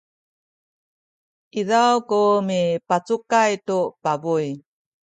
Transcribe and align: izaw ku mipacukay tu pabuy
izaw 1.59 1.95
ku 2.09 2.21
mipacukay 2.47 3.51
tu 3.67 3.79
pabuy 4.03 4.47